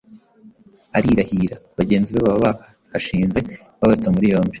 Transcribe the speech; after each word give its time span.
Arirahira, 0.97 1.55
bagenzi 1.77 2.09
be 2.15 2.21
baba 2.27 2.37
bahashinze. 2.43 3.39
Babata 3.79 4.07
muri 4.15 4.27
yombi 4.33 4.49